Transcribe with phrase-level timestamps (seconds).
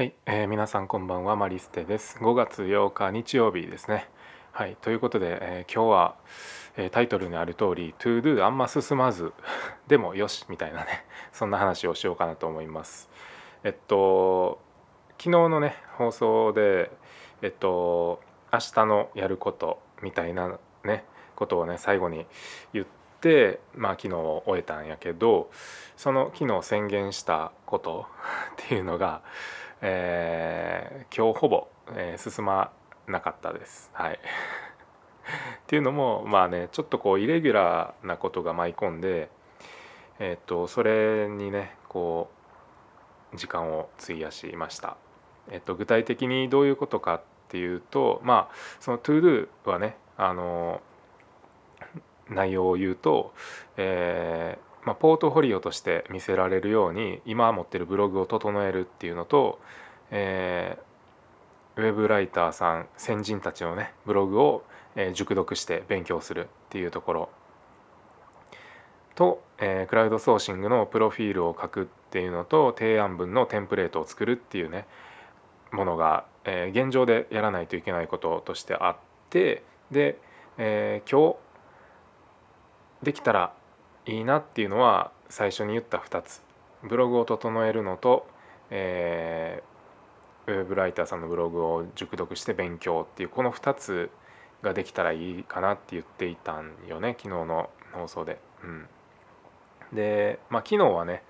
[0.00, 2.16] はい、えー、皆さんこんばんはマリステです。
[2.22, 4.08] 5月8日日曜日ですね。
[4.50, 6.16] はいということで、えー、今日は、
[6.78, 9.34] えー、タイトルにある通り To do あんま進まず
[9.88, 13.10] でもよしみたいなねそんな話をしようかなと思います。
[13.62, 14.62] えっと
[15.18, 16.90] 昨日のね放送で
[17.42, 21.04] えっと明日のやることみたいなね
[21.36, 22.26] ことをね最後に
[22.72, 22.86] 言っ
[23.20, 25.50] てまあ昨日終えたんやけど
[25.98, 28.06] その昨日宣言したこと
[28.52, 29.20] っていうのが
[29.82, 32.70] えー、今日ほぼ、えー、進ま
[33.06, 33.90] なかったです。
[33.94, 39.30] はい っていうのもまあねちょっとこうイレギュラーなことが舞い込んで、
[40.18, 42.30] えー、っとそれにねこ
[43.32, 44.96] う時間を費やしました。
[45.50, 50.80] えっと、具体的にどういうことかっていうとまあその ToDo はねあの
[52.28, 53.32] 内容を言うと、
[53.76, 59.60] えー、まあ、ポートフォリオとして見せられるように今持ってるブログを整えるっていうのと、
[60.10, 64.64] えー、ウェブライターさん先人たちのねブログを、
[64.96, 67.28] え、熟読して勉強するっていうところ。
[69.14, 74.86] と、えー、クラウドソーシングのプロフィールを書くっていうのと提案文のテンプレートを作るっていうね
[75.72, 78.96] ものが、えー、現状でやらないといけないこととしてあっ
[79.28, 80.18] てで、
[80.56, 81.36] えー、今日
[83.04, 83.52] できたら
[84.10, 86.42] いいなっていうのは最初に言った2つ
[86.82, 88.26] ブログを整えるのと、
[88.70, 94.10] えー、ウェブライターさんのブログを熟読して勉強っていうこの2つ
[94.62, 98.40] ができたらいいかなって言っていたんよね昨日の放送で。
[98.64, 98.88] うん、
[99.92, 101.22] でまあ昨日はね、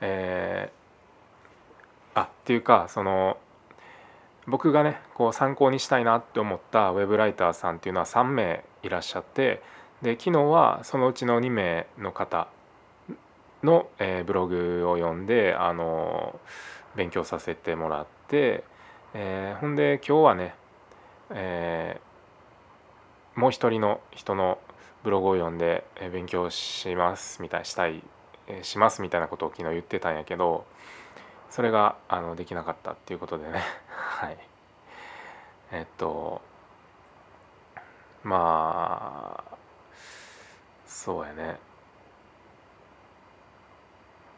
[0.00, 3.36] えー、あっていうかその
[4.46, 9.60] 僕がねこう参考にしたいなって思ったウェブライターさんっていうのは3名いらっしゃって
[10.02, 12.48] で昨日はそのうちの2名の方
[13.62, 16.38] の、えー、ブログを読んであの
[16.94, 18.64] 勉強させてもらって、
[19.14, 20.54] えー、ほんで今日はね、
[21.30, 24.58] えー、もう一人の人の
[25.02, 28.02] ブログを読んでえ勉強しますみたいしたい
[28.48, 30.66] えしますみたいなことを昨日言ってたんやけど
[31.50, 33.62] それがあのできなかったっていうことでね。
[33.88, 34.38] はい。
[35.70, 36.42] えっと
[38.22, 39.47] まあ
[40.88, 41.58] そうやね。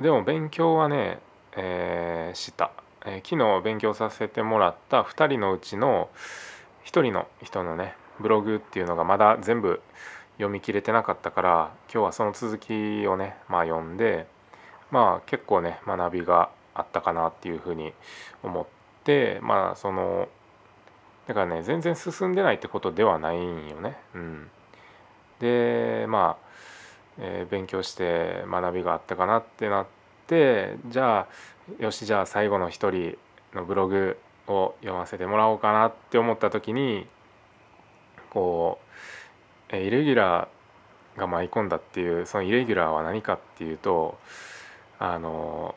[0.00, 1.18] でも勉強はね、
[1.56, 2.70] えー、した、
[3.06, 6.10] えー、昨日勉強させてもらった2人のうちの
[6.84, 9.80] 1人の人のねブログっていうのがまだ全部
[10.36, 14.26] 読み切れてなかったから今日はその続きをねまあ読んで
[14.90, 17.92] まあ結構ね学びがあったかなっていうふうに
[18.42, 18.66] 思っ
[19.04, 20.28] てまあその
[21.28, 23.96] だからね全然進んでないってことではないんよね。
[24.14, 24.50] うん、
[25.40, 26.44] でまあ
[27.18, 29.86] えー、勉強して学びがあったかなってなっ
[30.26, 33.16] てじゃあよしじゃあ最後の一人
[33.54, 34.18] のブログ
[34.48, 37.06] を読ませてもらおうかなって思った時に
[38.30, 38.78] こ
[39.70, 44.18] うえイレギュラーが舞い込んだっていうそのイレギュラーは何かっていうと
[44.98, 45.74] あの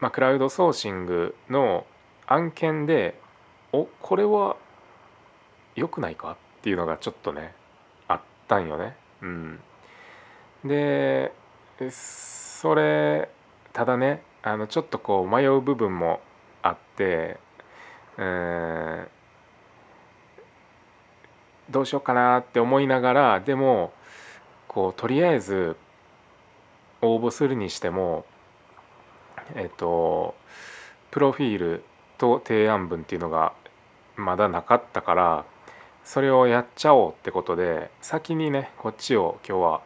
[0.00, 1.84] まあクラウドソーシングの
[2.26, 3.20] 案件で
[3.72, 4.56] おこれは
[5.74, 7.54] 良くないかっていうのがちょっとね
[8.46, 8.96] たんよね。
[9.22, 9.60] うん、
[10.64, 11.32] で
[11.90, 13.30] それ
[13.72, 16.20] ただねあのちょっとこう迷う部分も
[16.62, 17.38] あって
[18.18, 19.06] うん
[21.70, 23.92] どうしようかなって思いながらでも
[24.68, 25.76] こうとりあえず
[27.00, 28.24] 応募するにしても
[29.54, 30.34] えっと
[31.10, 31.84] プロフィール
[32.18, 33.52] と提案文っていうのが
[34.16, 35.44] まだなかったから
[36.04, 39.80] それをやっちゃおうってことで先にねこっちを今日は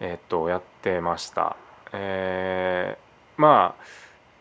[0.00, 1.56] えっとやってました。
[1.92, 3.74] えー、ま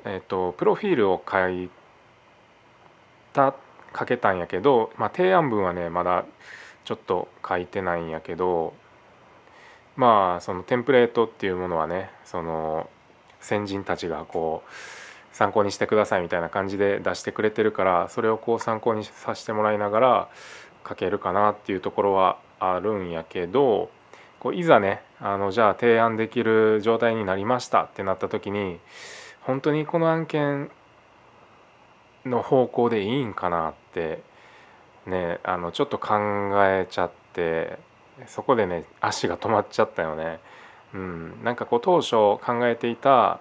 [0.04, 1.70] あえっとプロフィールを書い
[3.34, 3.56] た
[3.98, 6.26] 書けたんやけど、まあ、提案文はねまだ
[6.84, 8.74] ちょっと書いてないんやけど
[9.96, 12.90] まあそのテンプレートっていうものはねその
[13.40, 14.72] 先人たちがこう
[15.36, 20.30] 参考にしてくださいみたいな感じで出してくれてるからそれをこう参考にさせてもらいながら
[20.88, 23.90] 書けるかなっていうところはあるんやけど
[24.40, 28.80] こういざねあのじゃあ提案できる状態になりましたってなった時に
[29.42, 30.70] 本当にこの案件
[32.26, 34.22] の方向でいいんかなって
[35.06, 36.16] ねあのちょっと考
[36.66, 37.78] えちゃって
[38.28, 40.40] そこでね足が止まっちゃったよね。
[40.94, 43.40] うん、なんかこう当初考えていた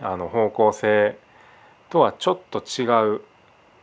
[0.00, 1.18] あの方向性
[1.90, 2.84] とはちょっと違
[3.16, 3.20] う、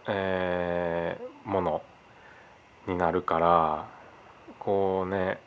[0.07, 1.81] えー、もの
[2.87, 3.87] になるから
[4.59, 5.39] こうね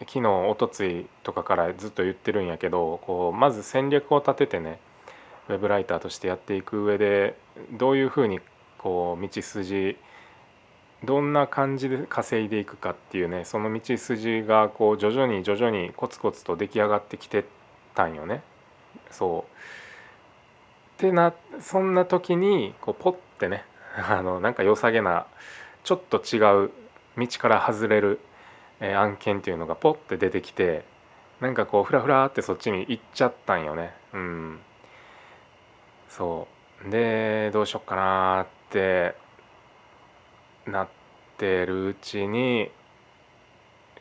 [0.00, 4.78] 昨日おとついとかからずっと言ってるんやけどこうまず戦略を立ててね
[5.48, 7.36] ウェブライターとしてやっていく上で
[7.72, 8.40] どういうふうに
[8.78, 9.96] こう道筋
[11.04, 17.44] どんな感じで稼いでいくかっていうねその道筋がこう徐々に徐々にコツコツと出来上がってきて
[17.94, 18.42] たんよね。
[19.10, 19.52] そう
[20.96, 23.64] ってなそんな時にこうポッてね
[23.96, 25.26] あのなんか良さげな
[25.84, 26.70] ちょっと違う
[27.16, 28.20] 道から外れる、
[28.80, 30.84] 案件っていうのがポッて出てきて
[31.40, 33.94] なんかこうフラフラってそっちに行っちゃったんよね。
[34.12, 34.58] うん。
[36.08, 36.48] そ
[36.86, 36.90] う。
[36.90, 39.14] でどうしよっかなって
[40.66, 40.88] なっ
[41.38, 42.70] てるうちに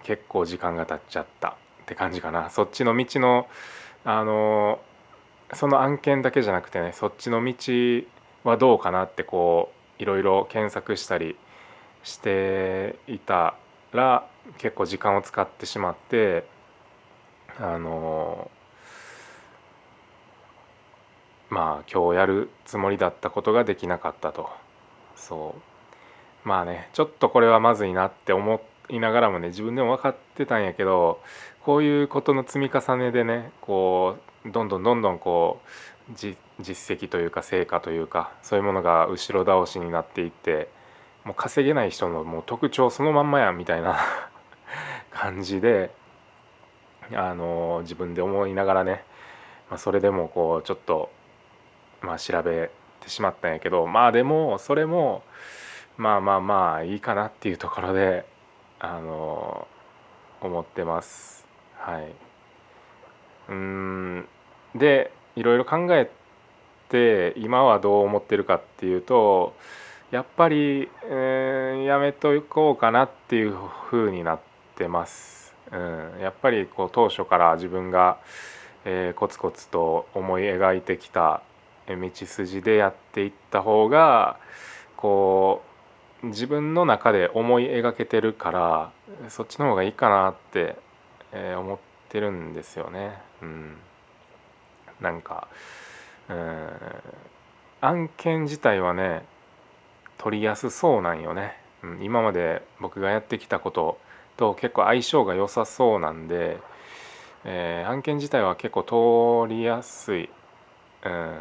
[0.03, 1.49] 結構時間が経っちゃった。
[1.83, 2.49] って感じかな。
[2.49, 3.47] そっちの道の
[4.05, 4.79] あの
[5.53, 7.53] その案件だけじゃなくてねそっちの道
[8.43, 11.35] はどうかなってこういろいろ検索したり
[12.03, 13.55] していた
[13.91, 14.27] ら
[14.57, 16.45] 結構時間を使ってしまって
[17.59, 18.49] あの
[21.49, 24.49] まあ今日やるつもりだったことができなかったと。
[25.15, 26.47] そう。
[26.47, 31.21] まあねちょっとこれはまずいなって思いながらもね自分でも分かってたんやけど
[31.63, 35.61] こういうことの積み重ねでねこうどんどんどんどんこ
[36.09, 40.67] う実績というか成果というかそういうものが後ろ倒しになっていって
[41.23, 43.97] もう稼げない人のもう特徴そのまんまやんみたいな
[45.11, 45.91] 感じで
[47.13, 49.03] あの自分で思いながらね、
[49.69, 51.09] まあ、それでもこうちょっと、
[52.01, 55.23] まあ、調べてしまったんやけどまあでもそれも
[55.97, 58.25] まあまあまあいいかなっていうところで
[58.79, 59.67] あの
[60.41, 61.47] 思ってます。
[61.77, 62.11] はい、
[63.49, 64.27] うん
[64.75, 66.09] でいろいろ考え
[66.89, 69.55] て今はどう思ってるかっていうと
[70.13, 73.55] やっぱり、えー、やめとこうかなっていう
[73.89, 74.39] 風になっ
[74.75, 75.55] てます。
[75.71, 78.19] うん、やっぱりこう当初から自分が、
[78.85, 81.41] えー、コツコツと思い描いてきた
[81.87, 84.37] 道筋でやっていった方が
[84.97, 85.63] こ
[86.21, 88.91] う自分の中で思い描けてるから
[89.29, 90.75] そっちの方がいいかなって、
[91.31, 91.79] えー、思っ
[92.09, 93.19] てるんですよね。
[93.41, 93.77] うん、
[95.01, 95.47] なんか、
[96.29, 96.69] うん、
[97.81, 99.32] 案件自体はね
[100.17, 103.99] 取りやすそうなんよね、うん、今まで僕がやってきたこと
[104.37, 106.57] と結構相性が良さそうなんで、
[107.45, 110.29] えー、案件自体は結構通りやすい、
[111.05, 111.39] うん、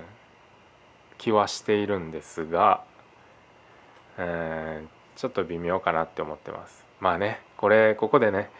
[1.18, 2.82] 気はしているんですが、
[4.18, 6.84] えー、ちょっと微妙かなって思ってます。
[7.00, 8.50] まあねこれここでね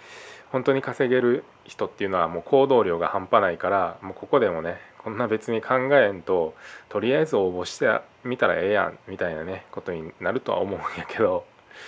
[0.50, 6.54] 本当に稼げる人っていうのはもう行動量が半端ないからもうここでもねこんな別に考えんと
[6.88, 11.44] とりあえず応募してみたらええやんみたいなねことになるとは思うんやけど。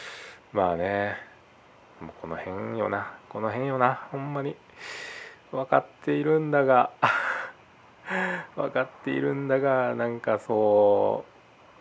[0.52, 1.16] まあね。
[2.00, 3.12] もうこの辺よな。
[3.28, 4.06] この辺よな。
[4.10, 4.56] ほんまに。
[5.52, 6.90] 分かっているんだが。
[8.56, 11.24] 分かっているんだがなんかそ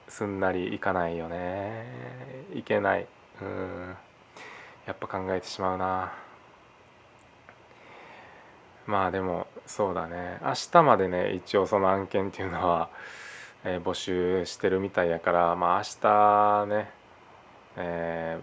[0.07, 1.85] うすんなりいかないよね。
[2.53, 3.07] いけない。
[3.41, 3.97] うん。
[4.85, 6.13] やっぱ考えてしまうな。
[8.85, 10.39] まあでもそうだね。
[10.43, 12.89] 明日までね一応その案件っていうのは、
[13.63, 16.89] えー、募集してるみたいやからまあ明日ね、
[17.77, 18.39] え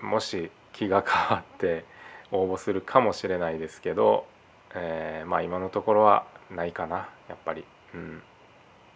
[0.00, 1.84] ー、もし気が変わって
[2.30, 4.26] 応募するかもしれないですけど、
[4.74, 7.64] えー、まあ今のところはないかなやっぱり。
[7.94, 8.22] うん。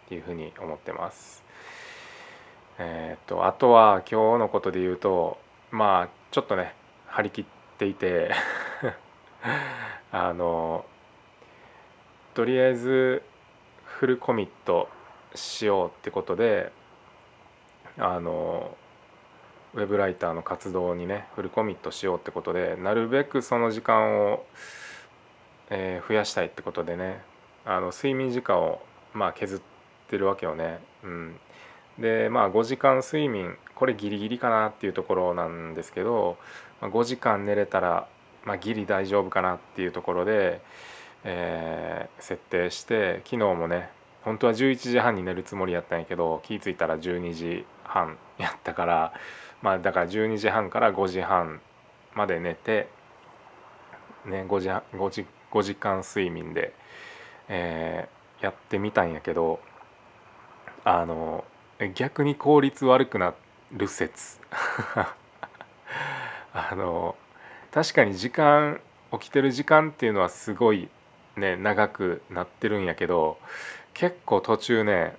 [0.05, 1.43] っていうふうに思ってます。
[2.77, 5.39] えっ、とあとは今日のことで言うと
[5.71, 6.75] まあちょっとね
[7.07, 7.45] 張り切っ
[7.77, 8.31] ていて
[10.17, 10.85] あの
[12.35, 13.21] とりあえず
[13.83, 14.87] フルコミット
[15.35, 16.71] しようってことで
[17.97, 18.77] あの
[19.73, 24.45] ウェブライターの活動にねフルコミットしようってことでなるべくその時間を、
[25.69, 27.21] えー、増やしたいってことでね
[27.65, 28.81] あの睡眠時間を
[29.13, 29.59] まあ削っ
[30.07, 30.79] てるわけよね。
[31.03, 31.35] うん、
[31.99, 36.37] でまあ5時間睡眠これギリギリかなっていうところなんですけど、
[36.79, 38.07] ま、5時間寝れたら
[38.45, 40.61] まあ、ギリ大丈夫かなっていうところで、
[41.23, 43.89] えー、設定して昨日もね
[44.23, 49.13] 本当は11時半に寝るつもりやったんやけど気付いたら12時半やったから
[49.61, 51.61] まあだから12時半から5時半
[52.13, 52.87] まで寝て、
[54.25, 56.73] ね、5, 時 5, 時5時間睡眠で、
[57.49, 59.59] えー、やってみたんやけど
[60.83, 61.43] あの
[61.95, 63.33] 逆に効率悪くな
[63.71, 64.39] る説。
[66.53, 67.15] あの
[67.75, 68.79] 確かに時間
[69.11, 70.87] 起きてる時間っていうのはすごい
[71.35, 73.37] ね長くなってるんやけど
[73.93, 75.17] 結構途中ね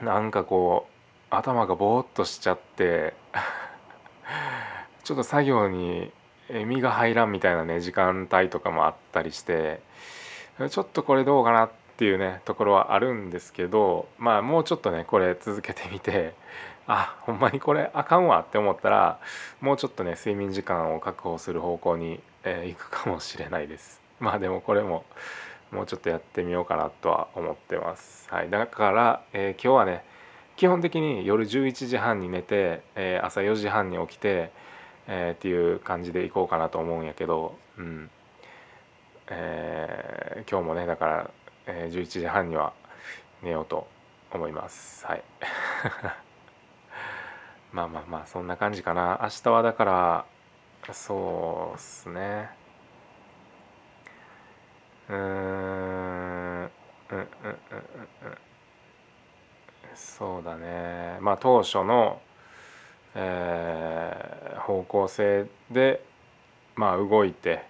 [0.00, 3.14] なんかこう頭がぼーっとしちゃって
[5.02, 6.12] ちょっと作業に
[6.48, 9.80] 身が入らんみたいなね時間帯とかもあったりして
[10.70, 16.34] ちょっとこれどうかなっっていうねところはあるんですけどまあもうちょっとねこれ続けてみて
[16.88, 19.18] あほんまにこれあかんわって思ったら
[19.60, 24.00] もうちょっとね睡眠時間を確保する方向に、えー、行くかもしれないです。
[24.20, 25.04] まあでもこれも
[25.72, 28.32] もうちょっとやってみようかなとは思ってます。
[28.32, 28.50] はい。
[28.50, 30.04] だから、えー、今日はね
[30.54, 34.52] 基本的に夜11時半に寝て、えー、朝4時半に起きて、
[35.08, 38.10] えー、っていう感じでいこうかなと思うんやけどうん。
[39.28, 41.30] えー、今日もねだから、
[41.66, 42.72] えー、11時半には
[43.42, 43.88] 寝ようと
[44.32, 45.04] 思います。
[45.04, 45.24] はい。
[47.72, 49.20] まあまあまあそんな感じかな。
[49.22, 50.24] 明日はだから
[50.92, 52.50] そうっすね。
[55.08, 55.24] うんうんう
[56.64, 56.68] ん
[57.10, 57.28] うんうん。
[59.94, 61.18] そうだね。
[61.20, 62.20] まあ当初の、
[63.14, 66.04] えー、方向性で
[66.74, 67.64] まあ動いて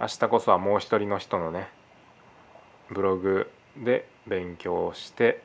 [0.00, 1.68] 明日こそはもう一人の人のね
[2.90, 5.42] ブログで勉強して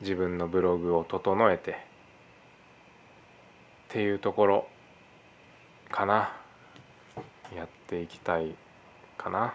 [0.00, 1.78] 自分のブログを整えて
[3.88, 4.68] っていうところ
[5.90, 6.32] かな。
[7.54, 8.54] やっていきたい
[9.16, 9.54] かな。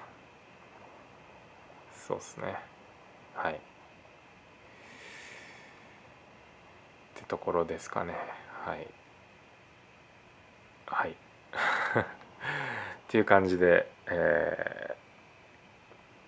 [1.94, 2.56] そうっすね。
[3.36, 3.54] はい。
[3.54, 3.58] っ
[7.16, 8.16] てところですかね。
[8.66, 8.88] はい。
[10.88, 11.12] はい。
[11.12, 11.16] っ
[13.10, 14.96] ていう感じで、え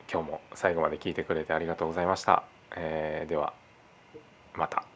[0.08, 2.44] ー、今日も最後まで聞いてくれてありがとうございました、
[2.76, 3.54] えー、では
[4.54, 4.93] また。